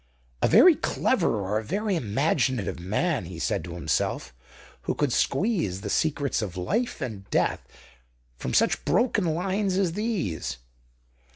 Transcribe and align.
"A 0.41 0.47
very 0.47 0.73
clever, 0.75 1.39
or 1.43 1.59
a 1.59 1.63
very 1.63 1.95
imaginative 1.95 2.79
man," 2.79 3.25
he 3.25 3.37
said 3.37 3.63
to 3.65 3.75
himself, 3.75 4.33
"who 4.85 4.95
could 4.95 5.13
squeeze 5.13 5.81
the 5.81 5.91
secrets 5.91 6.41
of 6.41 6.57
life 6.57 7.01
and 7.01 7.29
death 7.29 7.67
from 8.35 8.55
such 8.55 8.83
broken 8.83 9.35
lines 9.35 9.77
as 9.77 9.91
those!" 9.91 10.57